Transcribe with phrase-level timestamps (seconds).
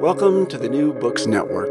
[0.00, 1.70] Welcome to the New Books Network.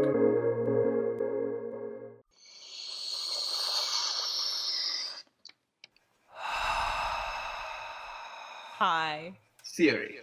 [8.78, 9.32] Hi.
[9.76, 10.18] Theory.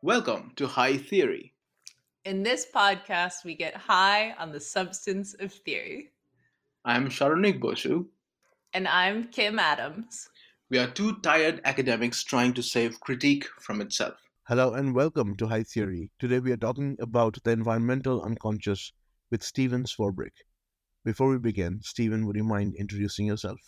[0.00, 1.52] Welcome to High Theory.
[2.24, 6.11] In this podcast, we get high on the substance of theory.
[6.84, 8.06] I'm Saronik Bosu.
[8.74, 10.28] And I'm Kim Adams.
[10.68, 14.14] We are two tired academics trying to save critique from itself.
[14.48, 16.10] Hello and welcome to High Theory.
[16.18, 18.92] Today we are talking about the environmental unconscious
[19.30, 20.32] with Steven Swarbrick.
[21.04, 23.60] Before we begin, Steven, would you mind introducing yourself?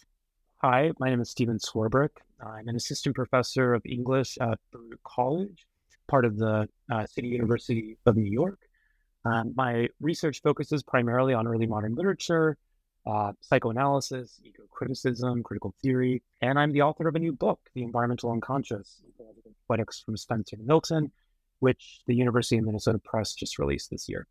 [0.62, 2.16] Hi, my name is Steven Swarbrick.
[2.44, 5.68] I'm an assistant professor of English at Baruch College,
[6.08, 8.58] part of the uh, City University of New York.
[9.24, 12.58] Um, my research focuses primarily on early modern literature,
[13.06, 17.82] uh, psychoanalysis, eco criticism, critical theory, and I'm the author of a new book, The
[17.82, 19.02] Environmental Unconscious
[19.68, 21.12] Poetics from Spenser Milton,
[21.60, 24.26] which the University of Minnesota Press just released this year.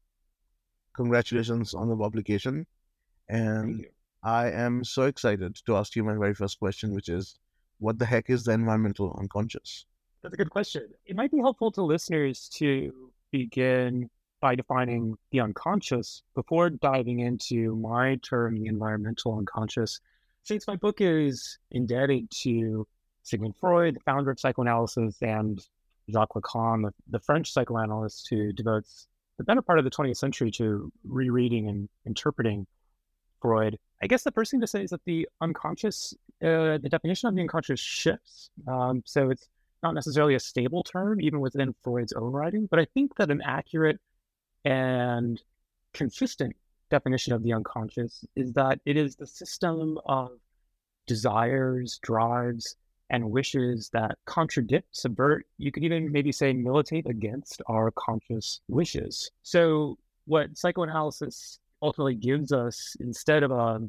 [0.95, 2.65] Congratulations on the publication.
[3.29, 3.85] And
[4.23, 7.37] I am so excited to ask you my very first question, which is
[7.79, 9.85] what the heck is the environmental unconscious?
[10.21, 10.87] That's a good question.
[11.05, 14.09] It might be helpful to listeners to begin
[14.43, 20.01] by defining the unconscious before diving into my term, the environmental unconscious.
[20.43, 22.85] Since my book is indebted to
[23.21, 25.65] Sigmund Freud, the founder of psychoanalysis, and
[26.11, 30.91] Jacques Lacan, the, French psychoanalyst who devotes the better part of the 20th century to
[31.05, 32.67] rereading and interpreting
[33.41, 37.29] Freud, I guess the first thing to say is that the unconscious, uh, the definition
[37.29, 38.49] of the unconscious shifts.
[38.67, 39.47] Um, so it's
[39.81, 43.41] not necessarily a stable term, even within Freud's own writing, but I think that an
[43.41, 44.01] accurate
[44.65, 45.41] and
[45.93, 46.55] consistent
[46.89, 50.31] definition of the unconscious is that it is the system of
[51.07, 52.75] desires, drives,
[53.09, 59.29] and wishes that contradict, subvert, you could even maybe say militate against our conscious wishes.
[59.43, 63.81] So, what psychoanalysis ultimately gives us instead of a,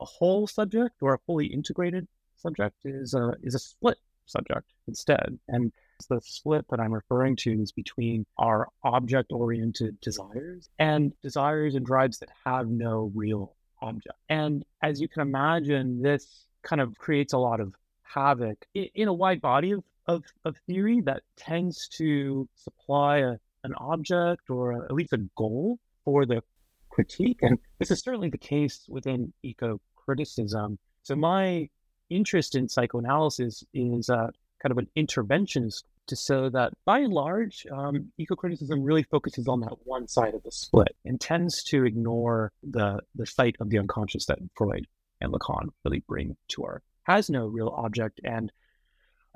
[0.00, 5.38] a whole subject or a fully integrated subject is a, is a split subject instead.
[5.48, 5.72] And
[6.08, 11.84] the split that I'm referring to is between our object oriented desires and desires and
[11.84, 14.16] drives that have no real object.
[14.28, 19.12] And as you can imagine, this kind of creates a lot of havoc in a
[19.12, 24.84] wide body of, of, of theory that tends to supply a, an object or a,
[24.84, 26.42] at least a goal for the
[26.90, 27.40] critique.
[27.42, 30.78] And this is certainly the case within eco criticism.
[31.02, 31.68] So, my
[32.10, 34.28] interest in psychoanalysis is uh,
[34.64, 39.60] kind of an interventionist to show that by and large, um, eco-criticism really focuses on
[39.60, 43.78] that one side of the split and tends to ignore the the sight of the
[43.78, 44.86] unconscious that Freud
[45.20, 48.20] and Lacan really bring to our has no real object.
[48.24, 48.50] And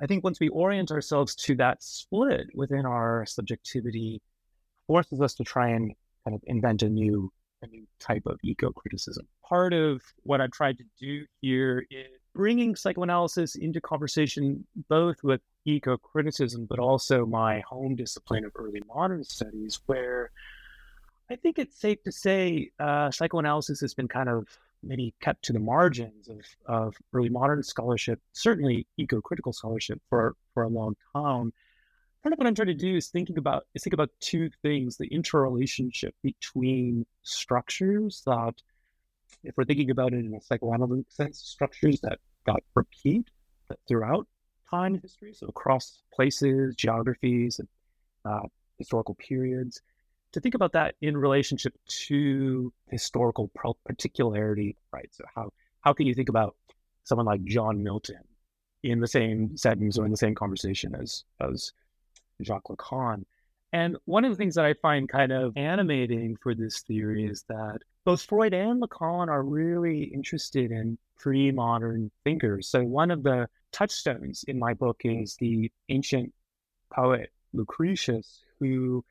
[0.01, 4.21] I think once we orient ourselves to that split within our subjectivity,
[4.87, 5.93] forces us to try and
[6.25, 9.27] kind of invent a new a new type of eco-criticism.
[9.47, 12.07] Part of what I've tried to do here is
[12.39, 18.81] bringing psychoanalysis into conversation both with eco criticism, but also my home discipline of early
[18.87, 20.31] modern studies, where
[21.29, 24.47] I think it's safe to say uh, psychoanalysis has been kind of
[24.81, 30.37] maybe kept to the margins of, of early modern scholarship, certainly eco critical scholarship for,
[30.53, 31.51] for a long time.
[32.23, 34.95] Part of what I'm trying to do is thinking about is think about two things:
[34.95, 38.53] the interrelationship between structures that,
[39.43, 43.25] if we're thinking about it in a psychoanalytic sense, structures that got repeat
[43.87, 44.27] throughout
[44.69, 47.67] time history, so across places, geographies, and
[48.25, 48.47] uh,
[48.77, 49.81] historical periods,
[50.31, 51.73] to think about that in relationship
[52.07, 53.51] to historical
[53.85, 55.09] particularity, right?
[55.11, 55.51] So how
[55.81, 56.55] how can you think about
[57.03, 58.23] someone like John Milton
[58.83, 61.71] in the same sentence or in the same conversation as as
[62.41, 63.25] Jacques Lacan?
[63.71, 67.43] And one of the things that I find kind of animating for this theory is
[67.49, 72.67] that both Freud and Lacan are really interested in pre modern thinkers.
[72.67, 76.33] So, one of the touchstones in my book is the ancient
[76.91, 79.03] poet Lucretius, who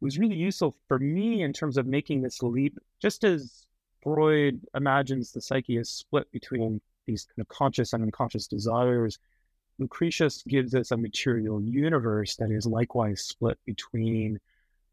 [0.00, 3.66] was really useful for me in terms of making this leap, just as
[4.02, 9.18] Freud imagines the psyche is split between these kind of conscious and unconscious desires.
[9.78, 14.38] Lucretius gives us a material universe that is likewise split between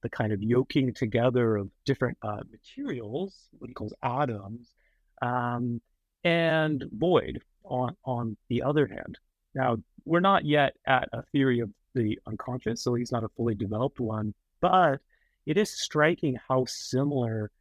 [0.01, 4.74] the kind of yoking together of different uh, materials, what he calls atoms,
[5.21, 5.81] um,
[6.25, 9.18] and void on, on the other hand.
[9.56, 13.56] Now, we're not yet at a theory of the unconscious, so he's not a fully
[13.56, 15.00] developed one, but
[15.45, 17.51] it is striking how similar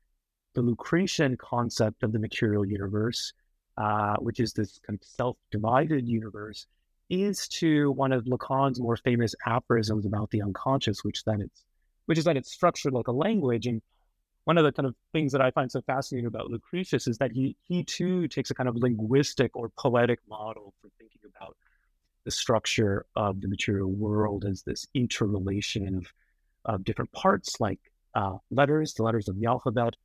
[0.55, 3.33] the Lucretian concept of the material universe,
[3.77, 6.67] uh, which is this kind of self divided universe,
[7.12, 11.64] is to one of Lacan's more famous aphorisms about the unconscious, which then it's
[12.06, 13.67] which is that it's structured like a language.
[13.67, 13.82] And
[14.44, 17.31] one of the kind of things that I find so fascinating about Lucretius is that
[17.31, 21.55] he he too takes a kind of linguistic or poetic model for thinking about
[22.25, 26.12] the structure of the material world as this interrelation of,
[26.65, 27.81] of different parts like
[28.15, 29.97] uh, letters, the letters of the alphabet,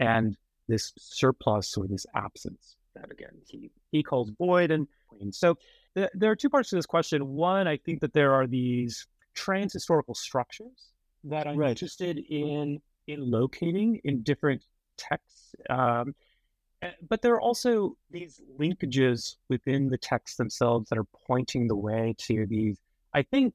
[0.00, 0.36] and
[0.66, 4.88] this surplus or this absence that again he he calls void and
[5.30, 5.56] so
[6.14, 7.26] there are two parts to this question.
[7.26, 10.92] One, I think that there are these trans historical structures
[11.24, 11.70] that I'm right.
[11.70, 14.62] interested in in locating in different
[14.96, 15.54] texts.
[15.70, 16.14] Um,
[16.82, 21.76] eh, but there are also these linkages within the texts themselves that are pointing the
[21.76, 22.78] way to these,
[23.14, 23.54] I think,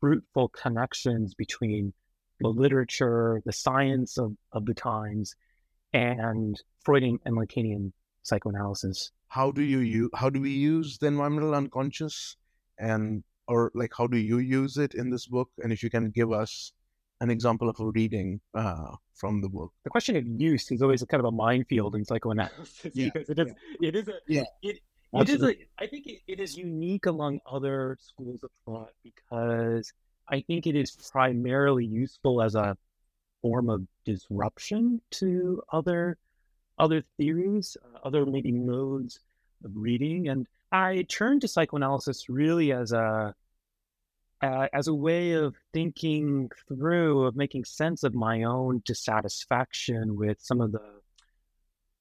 [0.00, 1.92] fruitful connections between
[2.40, 5.34] the literature, the science of, of the times,
[5.92, 9.12] and Freudian and Lacanian psychoanalysis.
[9.28, 12.36] How do you use how do we use the environmental unconscious?
[12.78, 15.50] And or like how do you use it in this book?
[15.62, 16.72] And if you can give us
[17.22, 19.72] an example of a reading uh, from the book.
[19.84, 23.10] The question of use is always a kind of a minefield in psychoanalysis yeah.
[23.14, 23.88] because it is yeah.
[23.88, 24.44] it is a yeah.
[24.62, 24.80] it,
[25.14, 29.92] it is a, I think it, it is unique among other schools of thought because
[30.28, 32.76] I think it is primarily useful as a
[33.40, 36.18] form of disruption to other
[36.82, 39.20] other theories, uh, other maybe modes
[39.64, 40.28] of reading.
[40.28, 43.34] And I turned to psychoanalysis really as a
[44.42, 50.38] uh, as a way of thinking through, of making sense of my own dissatisfaction with
[50.40, 50.82] some of the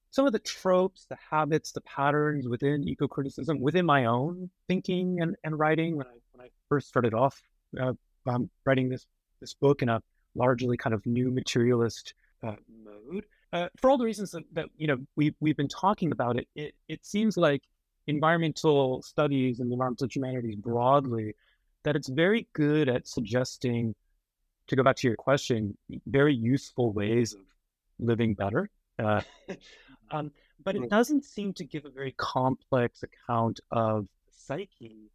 [0.09, 5.21] some of the tropes, the habits, the patterns within eco criticism, within my own thinking
[5.21, 5.95] and, and writing.
[5.95, 7.39] When I when I first started off
[7.79, 7.93] uh,
[8.25, 9.05] um, writing this
[9.39, 10.01] this book in a
[10.33, 14.87] largely kind of new materialist uh, mode, uh, for all the reasons that, that, you
[14.87, 17.63] know we we've been talking about it, it it seems like
[18.07, 21.35] environmental studies and the environmental humanities broadly
[21.83, 23.93] that it's very good at suggesting
[24.67, 25.77] to go back to your question
[26.07, 27.41] very useful ways of
[27.99, 28.69] living better
[28.99, 29.21] uh,
[30.11, 30.31] um,
[30.63, 35.09] but it doesn't seem to give a very complex account of psyche.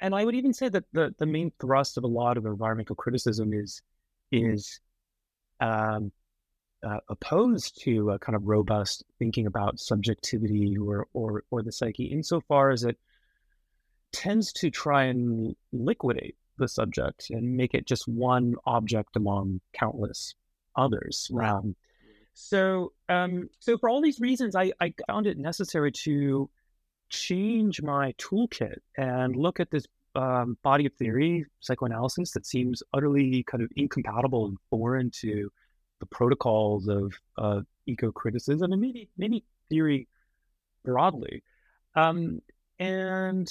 [0.00, 2.96] And i would even say that the, the main thrust of a lot of environmental
[2.96, 3.82] criticism is
[4.30, 4.80] is
[5.60, 6.10] um,
[6.82, 12.04] uh, opposed to a kind of robust thinking about subjectivity or, or, or the psyche,
[12.04, 12.98] insofar as it
[14.12, 20.34] tends to try and liquidate the subject and make it just one object among countless
[20.76, 21.30] others.
[21.56, 21.76] Um,
[22.34, 26.50] so, um, so for all these reasons, I, I found it necessary to
[27.08, 33.44] change my toolkit and look at this um, body of theory, psychoanalysis, that seems utterly
[33.44, 35.50] kind of incompatible and foreign to
[36.02, 40.08] the protocols of uh, eco criticism and maybe maybe theory
[40.84, 41.44] broadly.
[41.94, 42.42] Um,
[42.80, 43.48] and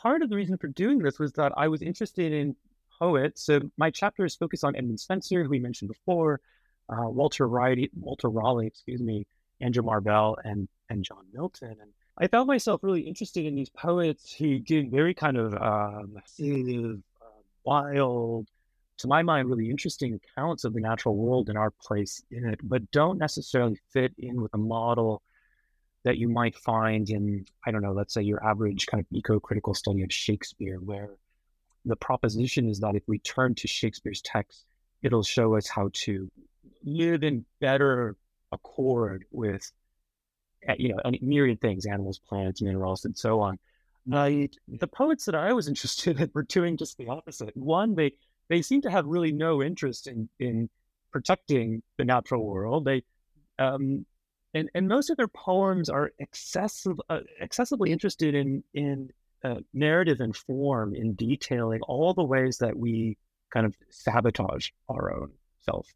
[0.00, 2.56] part of the reason for doing this was that I was interested in
[2.98, 3.44] poets.
[3.44, 6.40] So my chapter is focused on Edmund Spenser, who we mentioned before,
[6.88, 9.26] uh, Walter Raleigh, Walter Ralegh, excuse me,
[9.60, 11.76] Andrew Marvell, and and John Milton.
[11.78, 16.16] And I found myself really interested in these poets who did very kind of um,
[16.16, 17.26] uh,
[17.64, 18.48] wild,
[19.02, 22.60] to my mind, really interesting accounts of the natural world and our place in it,
[22.62, 25.22] but don't necessarily fit in with a model
[26.04, 29.38] that you might find in, I don't know, let's say your average kind of eco
[29.38, 31.10] critical study of Shakespeare, where
[31.84, 34.64] the proposition is that if we turn to Shakespeare's text,
[35.02, 36.30] it'll show us how to
[36.84, 38.16] live in better
[38.52, 39.70] accord with,
[40.68, 43.58] eh, you know, myriad things, animals, plants, minerals, and so on.
[44.12, 47.56] Uh, the poets that I was interested in were doing just the opposite.
[47.56, 48.12] One, they
[48.52, 50.68] they seem to have really no interest in in
[51.10, 52.84] protecting the natural world.
[52.84, 53.02] They
[53.58, 54.04] um,
[54.52, 59.10] and and most of their poems are excessive, uh, excessively interested in in
[59.42, 63.16] uh, narrative and form, in detailing all the ways that we
[63.50, 65.30] kind of sabotage our own
[65.60, 65.88] self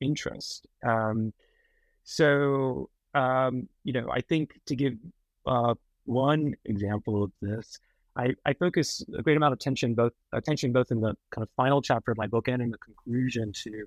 [0.00, 0.66] interest.
[0.86, 1.32] Um,
[2.04, 4.94] so um, you know, I think to give
[5.46, 5.74] uh,
[6.04, 7.78] one example of this,
[8.16, 11.48] I, I, focus a great amount of attention both attention both in the kind of
[11.56, 13.84] final chapter of my book and in the conclusion to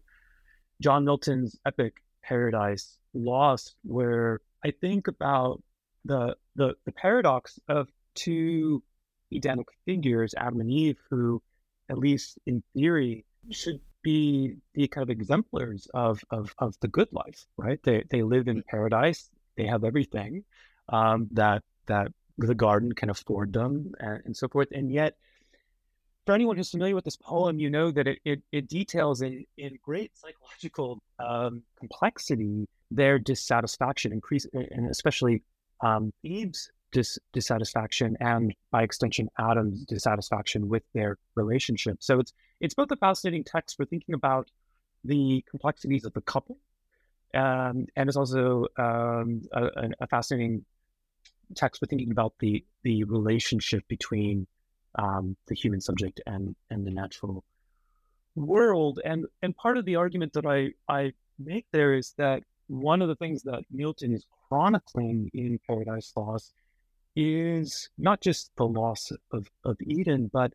[0.81, 5.63] John Milton's epic Paradise Lost, where I think about
[6.05, 8.83] the the, the paradox of two
[9.31, 11.41] Edenic figures, Adam and Eve, who,
[11.89, 17.09] at least in theory, should be the kind of exemplars of, of, of the good
[17.12, 17.79] life, right?
[17.83, 19.29] They, they live in paradise.
[19.57, 20.43] They have everything
[20.88, 22.12] um, that, that
[22.48, 24.69] the garden can afford them and, and, so forth.
[24.72, 25.15] And yet,
[26.25, 29.46] for anyone who's familiar with this poem, you know that it, it, it details in,
[29.58, 35.43] in great psychological um, complexity their dissatisfaction, increase, and especially
[35.81, 41.98] um, Eve's dis- dissatisfaction and by extension Adam's dissatisfaction with their relationship.
[42.00, 44.50] So it's it's both a fascinating text for thinking about
[45.03, 46.58] the complexities of the couple,
[47.34, 50.65] um, and it's also um, a, a, fascinating
[51.56, 54.48] text for thinking about the the relationship between
[54.96, 57.44] um, the human subject and and the natural
[58.36, 59.00] world.
[59.03, 63.08] And and part of the argument that I I make there is that one of
[63.08, 66.53] the things that Milton is chronicling in Paradise Lost
[67.15, 70.53] is not just the loss of, of Eden, but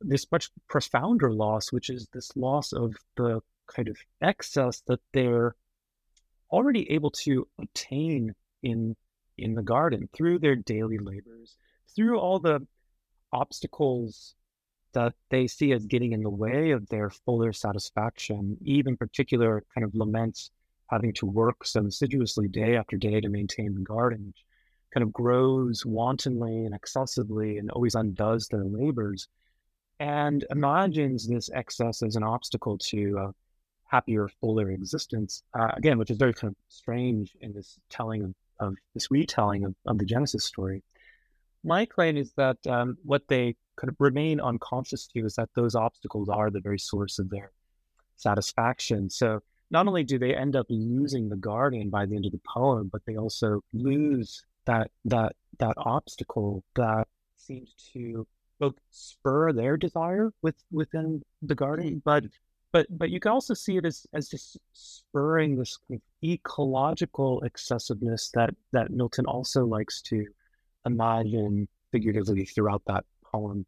[0.00, 5.54] this much profounder loss, which is this loss of the kind of excess that they're
[6.50, 8.96] already able to obtain in
[9.42, 11.56] in the garden through their daily labors,
[11.94, 12.66] through all the
[13.32, 14.34] obstacles
[14.92, 19.84] that they see as getting in the way of their fuller satisfaction, even particular kind
[19.84, 20.50] of laments
[20.88, 24.44] having to work so assiduously day after day to maintain the garden, which
[24.92, 29.28] kind of grows wantonly and excessively and always undoes their labors
[30.00, 33.34] and imagines this excess as an obstacle to a
[33.84, 35.42] happier, fuller existence.
[35.56, 39.64] Uh, again, which is very kind of strange in this telling of, of this retelling
[39.64, 40.82] of, of, the Genesis story.
[41.64, 43.56] My claim is that um, what they
[43.90, 47.50] of remain unconscious to is that those obstacles are the very source of their
[48.16, 49.10] satisfaction.
[49.10, 49.40] So
[49.70, 52.88] not only do they end up losing the guardian by the end of the poem,
[52.92, 58.26] but they also lose that that that obstacle that seems to
[58.58, 62.24] both spur their desire with within the garden, but
[62.72, 65.78] but but you can also see it as as just spurring this
[66.24, 70.26] ecological excessiveness that that Milton also likes to
[70.86, 73.66] imagine figuratively throughout that poem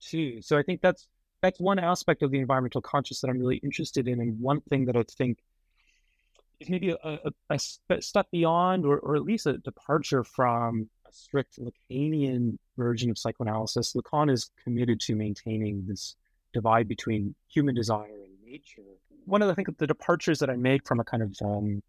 [0.00, 0.42] too.
[0.42, 1.08] So I think that's
[1.40, 4.84] that's one aspect of the environmental conscious that I'm really interested in, and one thing
[4.86, 5.38] that I think
[6.60, 7.18] is maybe a,
[7.50, 7.58] a,
[7.90, 13.18] a step beyond, or, or at least a departure from a strict Lacanian version of
[13.18, 13.94] psychoanalysis.
[13.94, 16.14] Lacan is committed to maintaining this
[16.52, 18.21] divide between human desire
[18.52, 18.82] nature.
[19.24, 21.82] One of the, I think the departures that I make from a kind of um,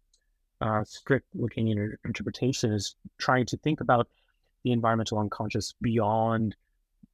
[0.60, 4.08] uh, strict Lacanian interpretation is trying to think about
[4.64, 6.56] the environmental unconscious beyond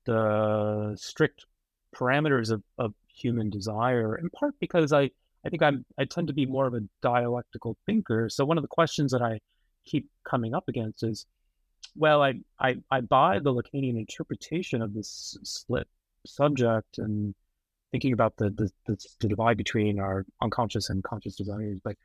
[0.06, 1.46] the strict
[1.94, 5.10] parameters of, of human desire, in part because I
[5.44, 8.28] I think I'm I tend to be more of a dialectical thinker.
[8.28, 9.40] So one of the questions that I
[9.84, 11.26] keep coming up against is,
[11.96, 15.88] well, I I, I buy the Lacanian interpretation of this split
[16.26, 17.34] subject and
[17.92, 21.96] thinking about the, the the, the divide between our unconscious and conscious desires, but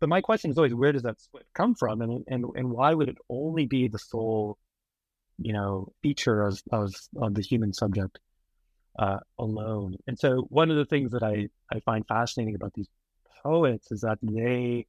[0.00, 2.94] but my question is always where does that split come from and and and why
[2.94, 4.58] would it only be the sole
[5.38, 8.18] you know feature of of, of the human subject
[8.98, 9.96] uh, alone.
[10.06, 12.88] And so, one of the things that I, I find fascinating about these
[13.42, 14.86] poets is that they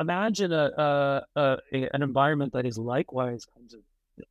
[0.00, 3.80] imagine a, a, a, an environment that is likewise kind of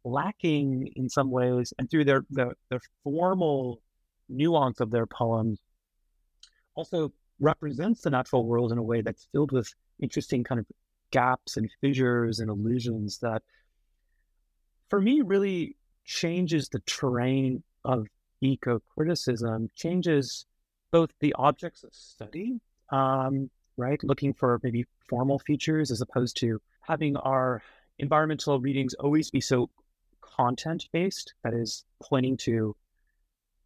[0.03, 3.81] lacking in some ways, and through their, their, their formal
[4.29, 5.59] nuance of their poems,
[6.75, 10.65] also represents the natural world in a way that's filled with interesting kind of
[11.11, 13.41] gaps and fissures and illusions that,
[14.89, 18.07] for me, really changes the terrain of
[18.41, 20.45] eco criticism changes
[20.91, 22.59] both the objects of study,
[22.91, 24.01] um, right?
[24.03, 27.61] Looking for maybe formal features as opposed to having our
[27.99, 29.69] environmental readings always be so
[30.21, 32.75] content based, that is, pointing to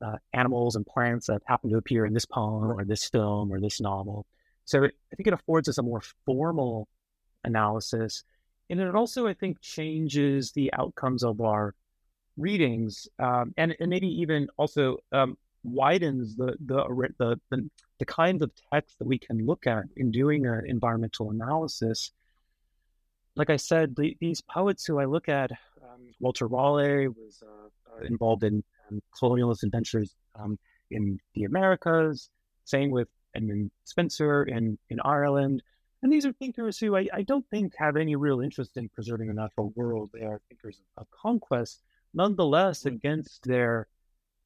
[0.01, 3.59] uh, animals and plants that happen to appear in this poem or this film or
[3.59, 4.25] this novel.
[4.65, 6.87] So it, I think it affords us a more formal
[7.43, 8.23] analysis.
[8.69, 11.75] And it also, I think, changes the outcomes of our
[12.37, 16.83] readings, um, and, and maybe even also um, widens the the
[17.17, 21.31] the the, the kinds of text that we can look at in doing an environmental
[21.31, 22.11] analysis.
[23.35, 27.67] Like I said, the, these poets who I look at, um, Walter Ralegh was uh,
[27.93, 30.57] uh, involved in um, colonialist adventures um,
[30.89, 32.29] in the Americas.
[32.65, 35.63] Same with Edmund Spenser in in Ireland.
[36.03, 39.27] And these are thinkers who I, I don't think have any real interest in preserving
[39.27, 40.09] the natural world.
[40.13, 41.83] They are thinkers of, conquest.
[42.13, 43.87] Nonetheless, against their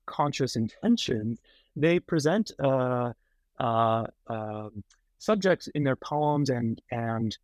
[0.06, 1.40] conscious intentions,
[1.76, 3.14] they present uh,
[3.60, 4.70] uh, uh,
[5.18, 7.38] subjects in their poems and and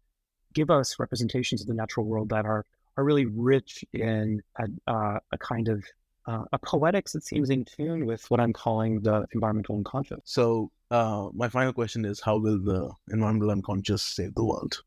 [0.54, 2.66] give us representations of the natural world that are
[2.98, 5.86] are really rich in a, uh, a kind of
[6.28, 10.20] uh, a poetics that seems in tune with what I'm calling the environmental unconscious.
[10.26, 14.84] So, uh, my final question is: How will the environmental unconscious save the world?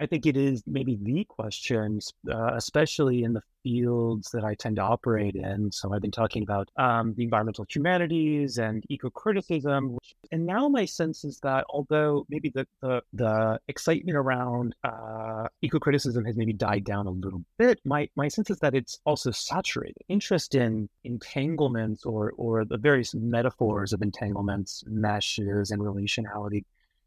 [0.00, 2.00] I think it is maybe the question,
[2.30, 5.72] uh, especially in the fields that I tend to operate in.
[5.72, 9.98] So I've been talking about um, the environmental humanities and eco criticism.
[10.30, 15.80] And now my sense is that although maybe the, the, the excitement around uh, eco
[15.80, 19.32] criticism has maybe died down a little bit, my, my sense is that it's also
[19.32, 19.96] saturated.
[20.08, 26.64] Interest in entanglements or, or the various metaphors of entanglements, meshes, and relationality,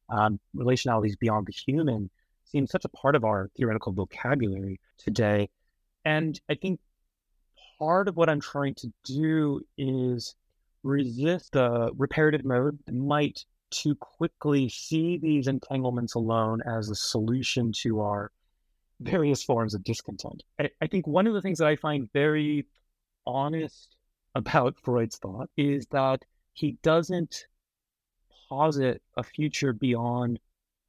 [0.09, 2.09] um, relationalities beyond the human
[2.51, 5.49] seems such a part of our theoretical vocabulary today.
[6.05, 6.79] And I think
[7.79, 10.35] part of what I'm trying to do is
[10.83, 17.71] resist the reparative mode that might too quickly see these entanglements alone as a solution
[17.71, 18.31] to our
[18.99, 20.43] various forms of discontent.
[20.59, 22.67] I, I think one of the things that I find very
[23.25, 23.95] honest
[24.35, 27.45] about Freud's thought is that he doesn't
[28.49, 30.39] posit a future beyond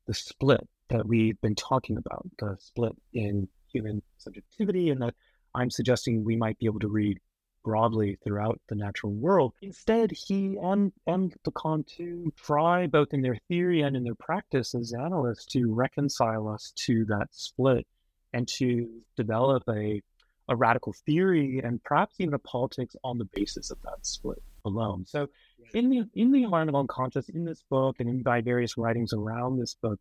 [0.06, 5.14] the split that we've been talking about, the split in human subjectivity, and that
[5.54, 7.18] I'm suggesting we might be able to read
[7.64, 9.52] broadly throughout the natural world.
[9.62, 14.74] Instead, he and, and Lacan to try both in their theory and in their practice
[14.74, 17.86] as analysts to reconcile us to that split
[18.32, 20.02] and to develop a,
[20.48, 25.04] a radical theory and perhaps even a politics on the basis of that split alone.
[25.06, 25.28] So
[25.74, 29.58] in the in the environmental unconscious, in this book and in by various writings around
[29.58, 30.00] this book,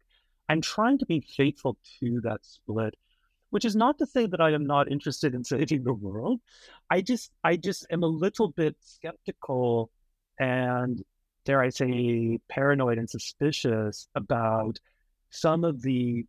[0.51, 2.95] I'm trying to be faithful to that split,
[3.51, 6.41] which is not to say that I am not interested in saving the world.
[6.89, 9.91] I just I just am a little bit skeptical
[10.37, 11.01] and
[11.45, 14.77] dare I say paranoid and suspicious about
[15.29, 16.25] some of the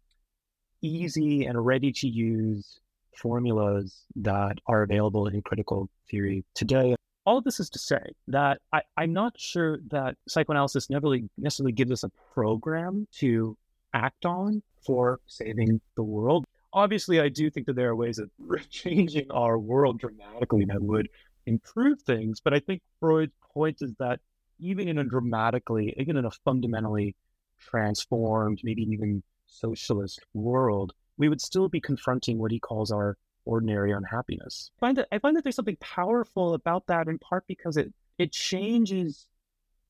[0.83, 2.79] easy and ready to use
[3.17, 6.95] formulas that are available in critical theory today.
[7.27, 11.07] All of this is to say that I, I, am not sure that psychoanalysis never
[11.07, 13.57] really necessarily gives us a program to
[13.95, 16.45] act on for saving the world.
[16.73, 18.31] Obviously, I do think that there are ways of
[18.71, 21.09] changing our world dramatically that would
[21.47, 22.41] improve things.
[22.41, 24.21] But I think Freud's point is that
[24.59, 27.15] even in a dramatically, even in a fundamentally
[27.59, 33.93] transformed, maybe even socialist world, we would still be confronting what he calls our ordinary
[33.93, 34.71] unhappiness.
[34.79, 37.93] I find that I find that there's something powerful about that in part because it
[38.19, 39.27] it changes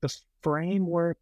[0.00, 1.18] the framework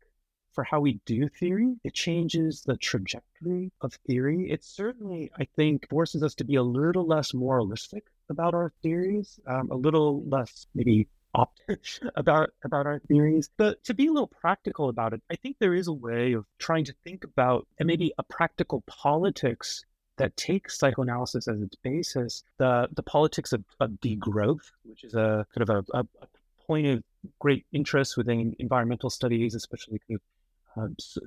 [0.53, 1.77] for how we do theory.
[1.85, 4.51] It changes the trajectory of theory.
[4.51, 9.39] It certainly, I think, forces us to be a little less moralistic about our theories,
[9.47, 13.51] um, a little less maybe optimistic about about our theories.
[13.57, 16.45] But to be a little practical about it, I think there is a way of
[16.59, 19.85] trying to think about and maybe a practical politics
[20.17, 25.47] that takes psychoanalysis as its basis, the the politics of, of degrowth, which is a
[25.55, 26.27] kind of a, a, a
[26.67, 27.03] point of
[27.39, 30.21] great interest within environmental studies, especially kind of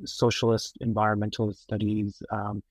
[0.05, 2.21] socialist environmentalist studies.
[2.31, 2.63] Um,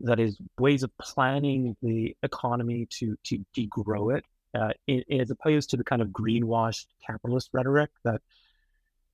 [0.00, 4.72] that is ways of planning the economy to to degrow it, uh,
[5.10, 8.20] as opposed to the kind of greenwashed capitalist rhetoric that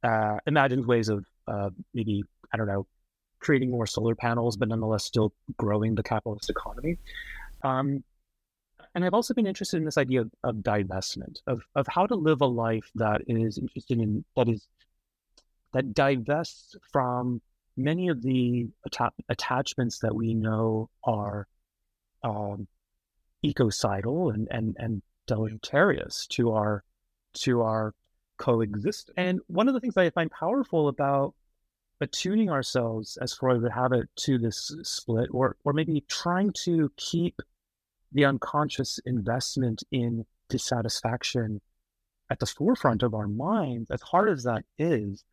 [0.02, 2.86] uh, imagines ways of uh, maybe I don't know
[3.44, 6.98] creating more solar panels, but nonetheless still growing the capitalist economy.
[7.62, 8.02] Um,
[8.94, 12.14] and I've also been interested in this idea of, of divestment, of, of how to
[12.14, 14.66] live a life that is interested in, that is
[15.74, 17.42] that divests from
[17.76, 21.46] many of the atta- attachments that we know are
[22.22, 22.66] um,
[23.44, 26.82] ecocidal and, and, and deleterious to our
[27.34, 27.92] to our
[28.38, 29.14] coexistence.
[29.16, 31.34] And one of the things that I find powerful about
[32.00, 36.92] attuning ourselves, as Freud would have it, to this split, or or maybe trying to
[36.96, 37.40] keep
[38.12, 41.60] the unconscious investment in dissatisfaction
[42.30, 45.24] at the forefront of our minds, as hard as that is,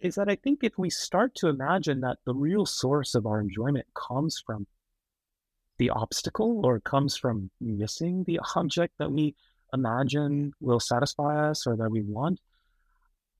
[0.00, 3.40] is that I think if we start to imagine that the real source of our
[3.40, 4.66] enjoyment comes from
[5.78, 9.34] the obstacle or comes from missing the object that we
[9.72, 12.40] imagine will satisfy us or that we want,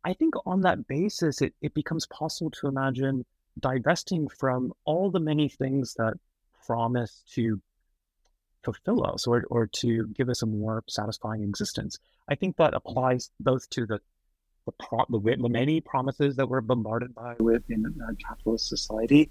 [0.04, 3.24] I think on that basis, it, it becomes possible to imagine
[3.58, 6.14] divesting from all the many things that
[6.64, 7.60] promise to
[8.62, 11.98] fulfill us or, or to give us a more satisfying existence.
[12.28, 14.00] I think that applies both to the
[14.66, 17.84] the, pro- the, the many promises that we're bombarded by within
[18.26, 19.30] capitalist society.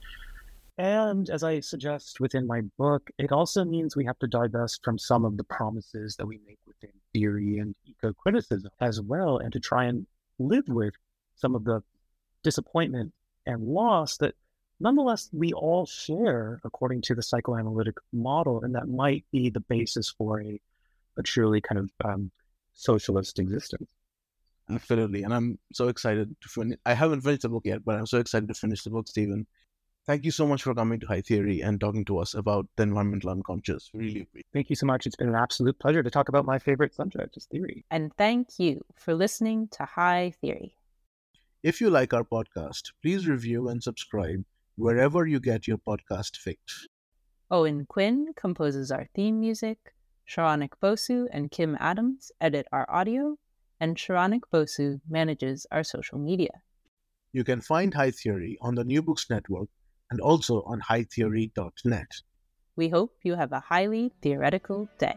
[0.77, 4.97] And as I suggest within my book, it also means we have to divest from
[4.97, 9.53] some of the promises that we make within theory and eco criticism as well, and
[9.53, 10.05] to try and
[10.37, 10.93] live with
[11.35, 11.81] some of the
[12.43, 13.13] disappointment
[13.45, 14.35] and loss that
[14.81, 20.13] nonetheless we all share according to the psychoanalytic model, and that might be the basis
[20.17, 20.59] for a,
[21.17, 22.31] a truly kind of um,
[22.73, 23.87] socialist existence.
[24.69, 25.23] Absolutely.
[25.23, 26.77] And I'm so excited to finish.
[26.85, 29.45] I haven't finished the book yet, but I'm so excited to finish the book, Steven.
[30.07, 32.83] Thank you so much for coming to High Theory and talking to us about the
[32.83, 33.89] environmental unconscious.
[33.93, 35.07] Really appreciate Thank you so much.
[35.07, 37.85] It's been an absolute pleasure to talk about my favorite subject, is theory.
[37.89, 40.77] And thank you for listening to High Theory.
[41.63, 44.43] If you like our podcast, please review and subscribe
[44.75, 46.87] wherever you get your podcast fix.
[47.49, 49.95] Owen Quinn composes our theme music.
[50.27, 53.37] Saronik Bosu and Kim Adams edit our audio,
[53.79, 56.61] and Saronik Bosu manages our social media.
[57.33, 59.69] You can find High Theory on the New Books Network
[60.09, 62.11] and also on hightheory.net.
[62.75, 65.15] We hope you have a highly theoretical day.